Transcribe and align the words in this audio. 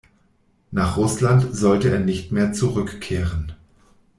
Nach 0.71 0.97
Russland 0.97 1.55
sollte 1.55 1.91
er 1.91 1.99
nicht 1.99 2.31
mehr 2.31 2.53
zurückkehren. 2.53 3.51